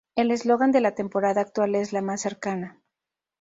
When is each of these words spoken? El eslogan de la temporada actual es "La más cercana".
El 0.15 0.31
eslogan 0.31 0.71
de 0.71 0.81
la 0.81 0.95
temporada 0.95 1.41
actual 1.41 1.75
es 1.75 1.93
"La 1.93 2.01
más 2.01 2.21
cercana". 2.21 2.81